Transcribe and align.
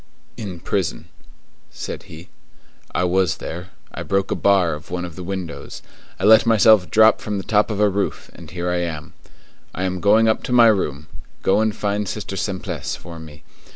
"In 0.35 0.59
prison," 0.59 1.09
said 1.69 2.01
he. 2.09 2.29
"I 2.91 3.03
was 3.03 3.35
there; 3.37 3.69
I 3.93 4.01
broke 4.01 4.31
a 4.31 4.35
bar 4.35 4.73
of 4.73 4.89
one 4.89 5.05
of 5.05 5.15
the 5.15 5.21
windows; 5.23 5.83
I 6.19 6.23
let 6.23 6.47
myself 6.47 6.89
drop 6.89 7.21
from 7.21 7.37
the 7.37 7.43
top 7.43 7.69
of 7.69 7.79
a 7.79 7.87
roof, 7.87 8.31
and 8.33 8.49
here 8.49 8.71
I 8.71 8.77
am. 8.79 9.13
I 9.75 9.83
am 9.83 9.99
going 10.01 10.27
up 10.27 10.41
to 10.45 10.51
my 10.51 10.69
room; 10.69 11.05
go 11.43 11.61
and 11.61 11.75
find 11.75 12.09
Sister 12.09 12.35
Simplice 12.35 12.95
for 12.97 13.19
me. 13.19 13.43